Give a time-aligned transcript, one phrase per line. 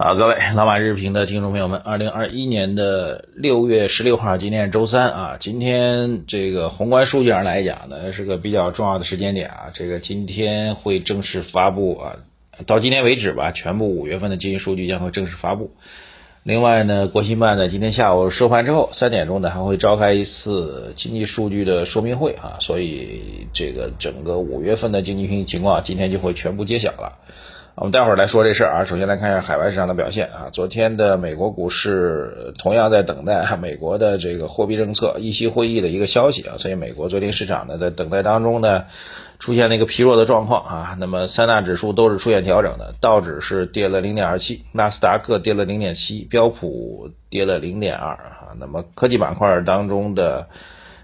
[0.00, 5.36] 好，各位老马日评的听众朋友们，二零二一年的六月十六号，今天是周三啊。
[5.40, 9.70] 今天这个宏观数据上来讲呢，是个比较重要的时间点啊。
[9.74, 12.16] 这个今天会正式发布啊，
[12.64, 15.72] 到今天为止吧，全部五月份的经济数据将会正式发布。
[16.44, 27.18] 另外呢，国新办呢今天下午收盘之后三点钟呢还会召开一次经济数据的说明会啊，所以这个整个五月份的经济经济情况今天就会全部揭晓了。
[27.80, 28.84] 我们待会儿来说这事儿啊。
[28.84, 30.50] 首先来看一下海外市场的表现啊。
[30.52, 36.56] 昨天的美国股市同样在等待美国的这个货币政策议息会议的一个消息啊。
[36.58, 38.86] 所以美国昨天市场呢在等待当中呢，
[39.38, 40.96] 出现了一个疲弱的状况啊。
[40.98, 48.58] 那么三大指数都是出现调整的，道指是跌了零点二七，纳斯达克跌了零点七，标普跌了零点二啊。
[48.58, 50.48] 那么科技板块当中的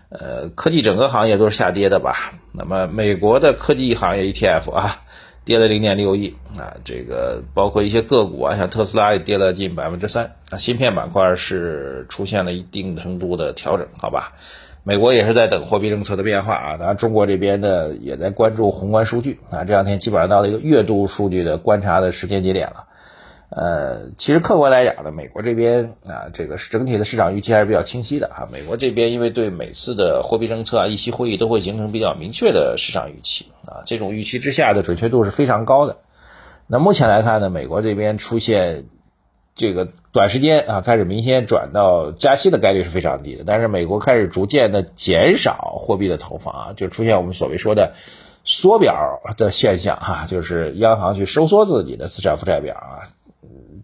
[0.08, 2.32] 呃科技整个行业都是下跌的吧？
[2.50, 5.00] 那么美国的科技行业 ETF 啊。
[5.44, 10.58] 跌了零点六亿啊，这个包括一些个股啊，像特斯拉也跌了近百分之三啊。
[10.58, 14.32] 芯片板块是出现了一定程度的调整，好吧？
[14.84, 19.64] 美国也是在等货币政策的变化啊，当然中国这边呢也在关注宏观数据啊。
[19.64, 22.86] 这两天基本上到了一个月度数据的观察的时间节点了。
[23.56, 28.48] 呃，其实客观来讲呢，美国这边啊，这个整体的市场预期还是比较清晰的啊。
[28.50, 35.98] 美国这边因为对每次的货币政策啊、议息会议都会形成比较明确的市场预期啊，这种预期之下的准确度是非常高的。
[36.66, 38.86] 那目前来看呢，美国这边出现
[39.54, 47.92] 这个短时间啊开始明显转到加息的概率是非常低的，但是美国开始逐渐的减少货币的投放啊，就出现我们所谓说的
[48.42, 53.14] 缩表的现象哈，就是央行去收缩自己的资产负债表啊。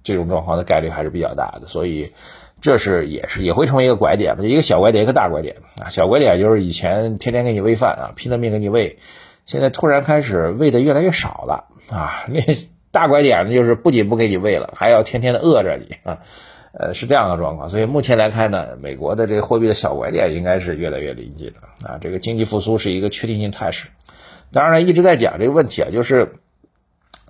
[0.03, 2.13] 这种状况的概率还是比较大的，所以
[2.61, 5.89] 这是也是也会成为一个拐点吧，一个小拐点，一个大拐点啊。
[5.89, 8.99] 小拐点就是以前天天给你喂饭啊，拼了命给你喂，
[9.45, 12.25] 现在突然开始喂的越来越少了啊。
[12.29, 12.41] 那
[12.93, 16.19] 大拐点呢，就是不仅不给你喂了，还要天天的饿着你啊。
[16.73, 17.69] 呃，是这样的状况。
[17.69, 21.99] 所以目前来看呢，美国的这个货币的小拐点应该是越来越临近了啊。
[22.01, 23.89] 这个经济复苏是一个确定性态势。
[24.53, 26.35] 当然，一直在讲这个问题啊，就是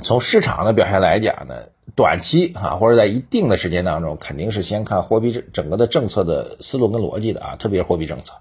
[0.03, 1.55] 从市场的表现来讲呢。
[1.97, 8.34] 短期啊，或者在一定的时间当中，肯定是先看货币整整个的政策的思路跟逻辑的啊，特别是货币政策，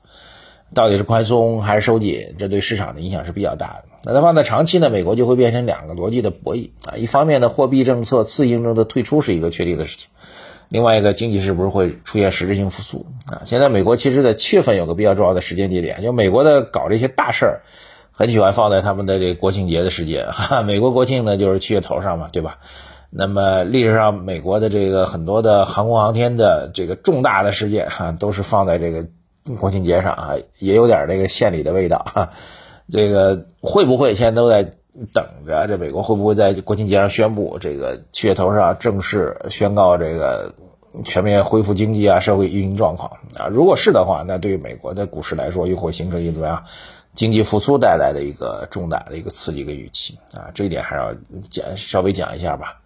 [0.75, 3.85] 到底是宽松还是收紧，这对市场的影响是比较大的。
[4.03, 10.09] 那它放在长期呢，美国就会变成两个逻辑的博弈啊，一方面呢，货币政策次性政策退出是一个确定的事情，
[10.69, 13.41] 另外一个经济是不是会出现实质性复苏啊？
[13.45, 17.61] 现在美国其实在七月份有个比较重要的时间节点，就美国的搞这些大事儿，
[18.19, 22.57] 很喜欢放在他们的这国庆节的时间，哈，美国国庆呢就是七月头上嘛，对吧？
[23.09, 29.05] 那么历史上，美国的这个很多的航空航天的这个重大的事件哈，都是放在这个
[29.57, 32.31] 国庆节上啊，也有点这个献礼的味道哈。
[32.91, 34.63] 这个会不会现在都在
[35.13, 35.65] 等着？
[35.67, 40.55] 这美国会不会在国庆节上宣布这个七月头上正式宣告这个
[41.05, 43.47] 全面恢复经济啊、社会运营状况啊？
[43.47, 46.63] 如果是的话，那对于美国的股市来说，又会形成一种啊
[47.19, 50.51] 经济复苏带来的一个重大的一个刺激跟预期啊。
[50.53, 51.13] 这一点还要
[51.49, 52.79] 讲稍微讲一下吧。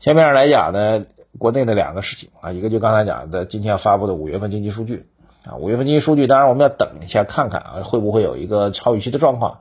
[0.00, 1.04] 下面来讲呢，
[1.36, 5.06] 国内的两个事情啊，一个就刚才讲的今天要发布的五月份经济数据
[5.44, 9.60] 啊，五月份经济数据，当然我们要等一下看看啊，会不会有一个超预期的状况。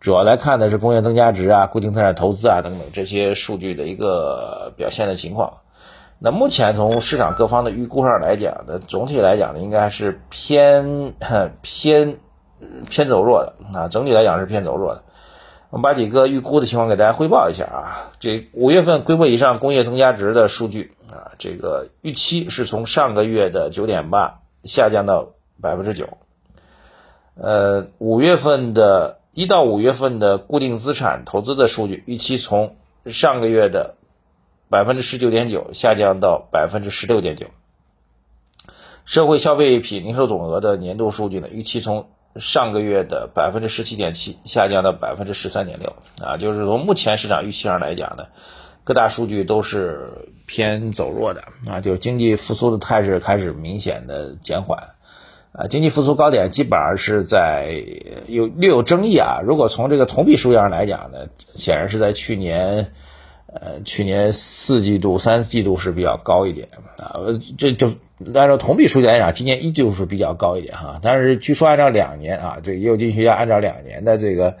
[0.00, 5.58] 主要来看的是工业增加值啊、固定资产投资啊等等这些数据的一个表现的情况。
[6.18, 11.14] 那目前从市场各方的预估上来讲呢，总体来讲呢，应该是偏
[11.62, 12.16] 偏
[12.88, 15.04] 偏走弱的啊，整体来讲是偏走弱的。
[15.70, 18.12] 我们把几个预估的情况给大家汇报一下啊。
[18.18, 25.28] 这五月份规模以上工业增加值的数据啊，这个预期是从上个月的九点八下降到
[25.60, 26.08] 百分之九。
[27.34, 33.94] 呃，五月份的一到五月份的固定资产投资的数据预期从上个月的
[34.68, 37.46] 百分之十九点九下降到百分之十六点九。
[39.04, 45.94] 社会消费品零售总额的年度数据呢，预期从上个月的百分之十七点七下降到百分之十三点六。
[46.24, 48.26] 啊，就是从目前市场预期上来讲呢，
[48.84, 51.42] 各大数据都是偏走弱的。
[51.68, 54.90] 啊，就是经济复苏的态势开始明显的减缓。
[55.52, 57.84] 啊，经济复苏高点基本上是在
[58.26, 62.92] 有略有争议啊，如果从这个同比数据上来讲呢，显然是在去年。
[63.52, 67.18] 呃，去年四季度、三季度是比较高一点啊，
[67.58, 67.88] 这就
[68.32, 71.00] 按照同比数据来讲，今年依旧是比较高一点哈。
[71.02, 74.56] 但是据说按照两年啊，这也有经济学家按照两年的这个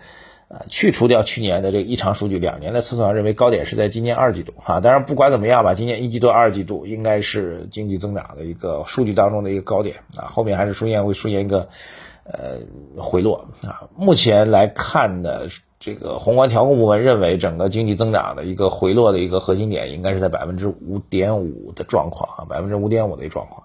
[0.48, 4.80] 呃去除掉去年的这个异常数据，两年的测算认为高点是在今年二季度哈。
[4.80, 11.68] 当然不管怎么样吧，今年一季度、二季度应该是经济增长的一个数据当中的一个高点啊，后面还是出现会出现一个
[12.24, 12.58] 呃
[12.96, 13.86] 回落啊。
[13.94, 15.42] 目前来看呢。
[15.80, 23.64] 这个宏观调控部门认为，整个经济增长的一个回落的一个核心点应该是在百分之五点五的状况啊，百分之五点五的一个状况。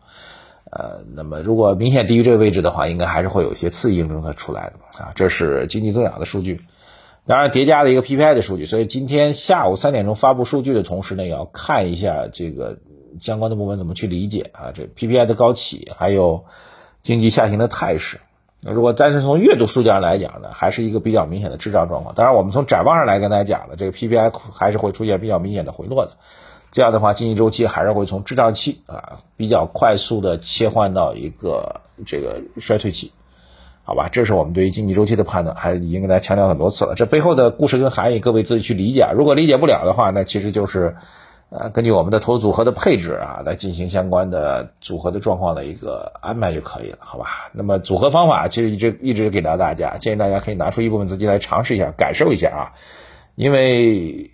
[0.71, 5.11] 呃，那么如果明显低于这个位置的话，应该还是会有一些刺激性政策出来的啊。
[5.13, 6.61] 这是经济增长的数据，
[7.25, 12.77] 当然叠加了一个 PPI 的数据，所以今天下午三点钟发布数据的同时呢，也要看一下这个
[13.19, 16.45] 相关的部门怎么去理解啊，这 PPI 的高企，还有
[17.01, 18.21] 经济下行的态势。
[18.73, 22.15] 如果单是从月度数据上来讲呢，还是一个比较明显的滞胀状况。
[22.15, 26.13] 当然，我们从展望上来跟大家讲呢，这个 PPI 还是会出现比较明显的回落的。
[26.71, 33.11] 这样的话，经济周期还是会从滞胀期啊比较快速的切换到一个这个衰退期，
[33.83, 34.09] 好吧？
[34.11, 36.95] 这是我们对于经济周期的判断，还已经跟大家强调很多次了。
[36.95, 39.07] 这背后的故事跟含义，各位自己去理解。
[39.15, 40.95] 如果理解不了的话，那其实就是。
[41.49, 47.51] 呃，根据我们的投资组合的配置啊，来进行相关的组合的状况的一个安排就可以了，好吧？
[47.53, 52.73] 那么组合方法其实一直一直给到大家，建议大家可以拿出一部分资金来尝试一下，感受一下啊。
[53.35, 54.31] 因为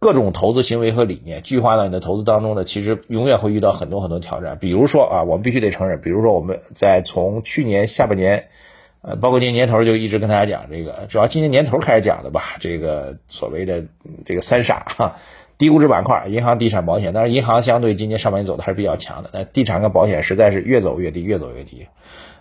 [0.00, 4.58] 各种投资行为和理念聚化到你的投资当中呢，其实永远会遇到很多很多挑战。
[4.58, 8.48] 比如说啊，我们必须得承认，比如说我们在从去年下半年，
[9.02, 13.84] 呃，包括今年年头就一直跟大家讲这个，主要今年年头开始讲的吧，这个所谓的
[14.26, 15.16] 这个三傻哈。
[15.56, 21.86] 低估值板块，银行、地产、保险，但是银行相对今年上半年走的还是比较强的，那地产跟保险实在是越走越低，越走越低，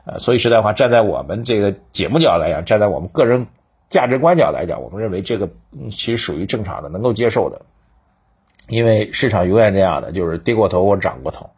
[0.06, 3.48] 呃，所以实在话，站在我们这个节目角来讲，站在我们个人
[3.90, 5.50] 价值观角来讲，我们认为这个
[5.92, 7.62] 其实属于正常的，能够接受的，
[8.68, 11.52] 因为市场永远这样的，就是跌过头或涨过头，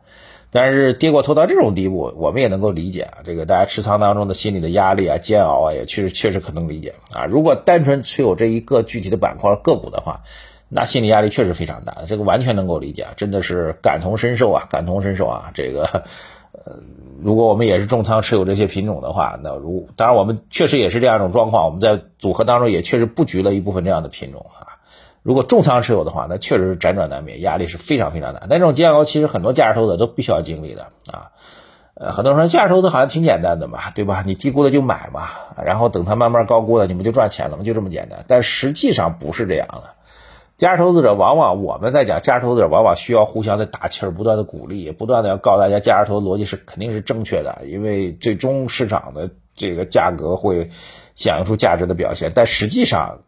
[0.52, 7.26] 但是跌过头到这种地步，我们也能够理解啊，这个大家持仓当中的心理的压力啊、煎熬啊，也确实确实可能理解啊。
[7.26, 10.24] 如果单纯持有这一个具体的板块个股的话，
[10.76, 15.52] 那心理压力确实非常大，这个完全能够理解啊，真的是感同身受啊，感同身受啊。
[15.54, 16.04] 这个，
[16.52, 16.82] 呃，
[17.24, 24.76] 如果我们也是重仓持有这些品种的话，那如当然我们确实也是这样一种状况，我们在组合当中也确实布局了一部分这样的品种啊。
[25.24, 28.42] 如果重仓持有的话，那确实是辗转难眠，压力是非常非常大。
[28.50, 31.32] 但这种煎熬其实很多价值投资都必须要经历的啊。
[31.94, 34.24] 呃，很多人说价值投资好像挺简单的嘛，对吧？
[34.26, 35.30] 你低估了就买嘛，
[35.64, 37.64] 然后等它慢慢高估了，你不就赚钱了吗？
[37.64, 38.26] 就这么简单。
[38.28, 39.92] 但实际上不是这样的。
[40.58, 50.70] 价值投资者往往我们在讲价值投资者，往往需要互相的打气儿，不断的鼓励，不断的要告诉大家价值投资逻辑是肯定是正确的，因为最终市场的这个价格会
[51.14, 52.32] 显示出价值的表现。
[52.34, 53.20] 但实际上，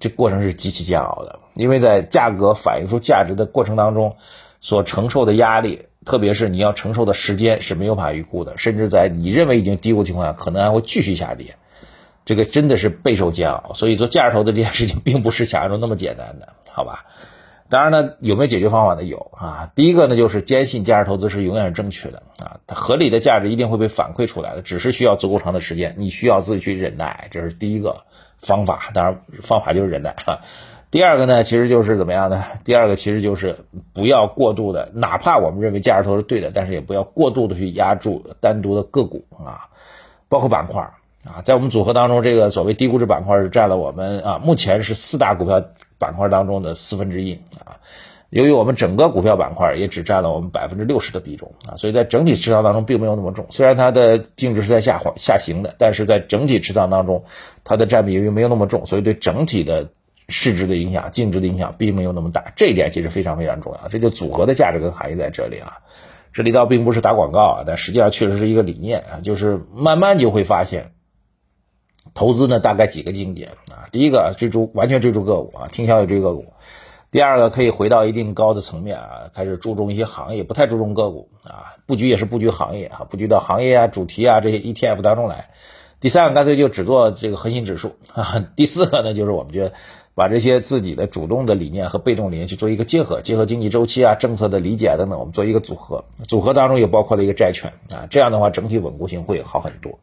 [0.00, 4.16] 这过程是极其煎熬的，因为在价格反映出价值的过程当中，
[4.62, 11.56] 所承受的压力，特别是你要承受的时间是没有法预估的，甚至在你认为已经低估情况下，可能还会继续下跌。
[12.26, 17.06] 这个真的是备受煎熬，所以做价值投资这件事情并不是想象中那么简单的，好吧？
[17.68, 19.02] 当然呢，有没有解决方法呢？
[19.02, 19.72] 有啊。
[19.74, 28.02] 第一个呢，就是坚信价值投资是永远是正确的啊，它合理的价值一定会被反馈出来的，只是需要足够长的时间，你需要自己去忍耐，这是第一个
[28.38, 28.90] 方法。
[28.94, 30.40] 当然，方法就是忍耐啊。
[30.90, 32.44] 第二个呢，其实就是怎么样呢？
[32.64, 33.58] 第二个其实就是
[33.92, 39.70] 不要过度的，哪怕我们认为价值投资是对的，但是也不要过度的去压住单独的个股啊，
[40.28, 40.92] 包括板块。
[41.26, 45.64] 啊，在我们组合当中，这个所谓低估值板块是占了我们啊，目前是四大股票
[45.98, 47.34] 板块当中的四分之一
[47.64, 47.76] 啊。
[48.30, 53.46] 由于我们整个股票板块也只占了我们百分之六十的比重啊，所以在整体持仓当中并没有那么重。
[53.50, 57.24] 虽然它的净值是在下滑下行的，但是在整体持仓当中，
[57.64, 59.90] 它的占比由于没有那么重，所以对整体的
[60.28, 62.52] 市值的影响、净值的影响并没有那么大。
[62.56, 65.78] 这一点其实非常非常重要，这就组合的价值跟含义在这里啊。
[66.32, 70.90] 这里倒并不是打广告啊，但实际上确实是一个理念啊，就是慢慢就会发现。
[72.14, 73.88] 投资呢，大概几个境界啊？
[73.92, 76.44] 第一个追逐完全追逐个股啊，听消息追个股；
[77.10, 85.50] 第二个可以回到一定高的层面啊，开始注重一些行业，不太注重个股啊，布局也是布局行业啊，布局到行业啊、主题啊这些 ETF 当中来；
[86.00, 89.72] 第三个干脆就只做这个核心指数啊； 第四个呢，就是我们觉得。
[90.16, 96.06] 把这些自己的主动的理念和被动理念去做一个结合，结合经济周期啊、政策的理解等等，我们做一个组合。
[96.26, 99.98] 组合当中也包括了一个债券啊，这样的话整体稳固性会好很多。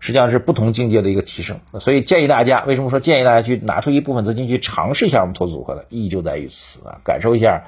[0.00, 1.60] 实际上是不同境界的一个提升。
[1.80, 5.80] 所以建议大家，为什么说建议大家去拿出一部分资金去尝试一下我们投资组合呢？
[5.88, 7.64] 意义就在于此啊，感受一下，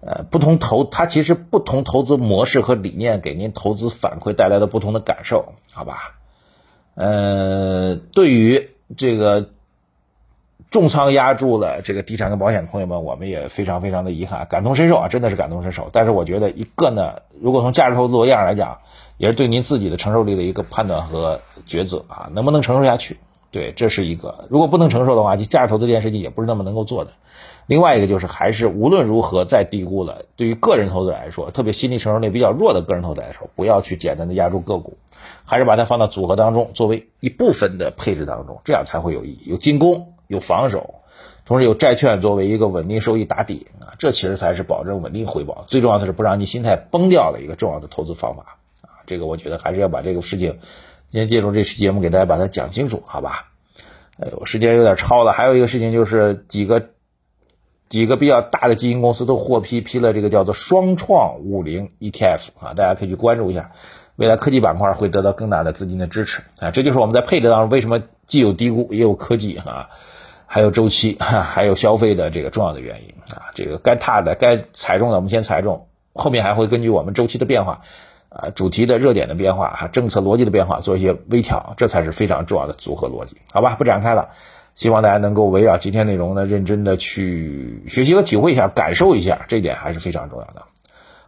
[0.00, 6.14] 呃，不同投它其实不同投资模式和理念给您投资反馈带来的不同的感受，好吧？
[6.94, 9.48] 呃，对于这个。
[10.72, 15.88] 重仓压住了这个地产跟保险的朋友们，我们也非常非常的遗憾，感同身受啊，真的是感同身受。
[15.92, 18.78] 但是我觉得一个呢，如果从价值投资逻辑上来讲，
[19.18, 23.18] 也是对您自己的承受力的一个判断和抉择啊，能不能承受下去？
[23.50, 24.46] 对，这是一个。
[24.48, 27.10] 如果不能承受的话，就价值投资这件事情也不是那么能够做的。
[27.66, 34.96] 另外一个就是，还是无论如何再低估了，对于个人投资者来说，特别心理承受力比较弱的个人投资来说，不要去简单的压住个股，
[35.44, 40.11] 还是把它放到组合当中，作为一部分的配置当中，这样才会有意义，有进攻。
[40.32, 41.02] 有防守，
[41.44, 49.04] 同时有债券作为一个稳定收益打底啊，这其实才是保证稳定回报，最重要的是不让你心态崩掉的一个重要的投资方法啊。
[49.06, 50.58] 这个我觉得还是要把这个事情，
[51.10, 53.52] 今天借助这期节目给大家把它讲清楚，好吧？
[54.18, 56.88] 哎呦，时间有点超了，还有一个事情就是几个。
[57.92, 63.72] 几个比较大的基金公司都获批批了这个叫做双创五零 ETF 啊，大家可以去关注一下，
[64.16, 69.90] 未来科技板块会得到更大的资金的支持啊，这就是我们在配置当中为什么既有低估也有科技啊，
[70.54, 77.80] 还有周期， 还有消费的这个重要的原因啊，这个该踏的该踩中的我们先踩中，后面还会根据我们周期的变化
[78.28, 84.28] 啊，主题的热点的变化哈，政策逻辑的变化做一些微调，这才是非常重要的组合逻辑，好吧，不展开了。
[84.74, 90.64] 希望大家能够围绕今天内容呢，认真的去学习和体会一下，感受一下，这点还是非常重要的。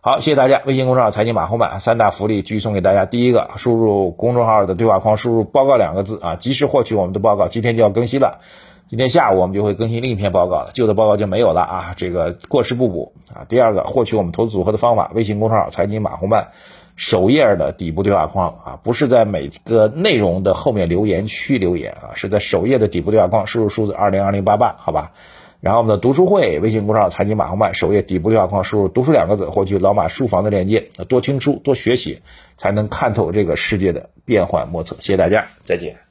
[0.03, 0.61] 好，谢谢大家。
[0.67, 3.07] 微信公众号财经马后曼三大福利继续送给大家。
[3.07, 7.49] 第一个，输入公众号的对话框，输入“报告”两个字啊，及时获取我们的报告。
[7.49, 8.41] 今天就要更新了，
[8.89, 13.45] 今天下午我们就会更新另一篇报告了，旧的报告就没有了啊，这个过时不补啊。
[13.49, 16.49] 第二个，获取我们投资组合的方法，微信公众号财经马红漫。
[16.97, 25.13] 首页的底部对话框啊，不是在每个内容的后面留言区留言啊，是在首页的底部对话框输入数字二零二零八八，好吧。
[25.61, 32.21] 然后我们的读书会微信公众号财经马红漫首页底部对话框输入“读书”两个字，获取老马书房的链接，多听书多学习，
[32.57, 34.95] 才能看透这个世界的变幻莫测。
[35.01, 36.04] 谢谢大家，再见。